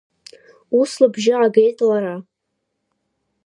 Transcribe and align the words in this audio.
Ус 0.79 0.91
лыбжьы 1.01 1.33
аагеит 1.35 1.77
лара. 1.87 2.15